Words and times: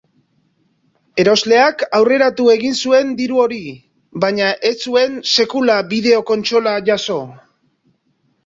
Erosleak 1.23 1.83
aurreratu 1.97 2.47
egin 2.53 2.79
zuen 2.85 3.11
diru 3.21 3.41
hori, 3.43 3.59
baina 4.25 4.49
ez 4.71 4.75
zuen 4.89 5.21
sekula 5.35 5.77
bideo-kontsola 5.93 6.75
jaso. 6.89 7.21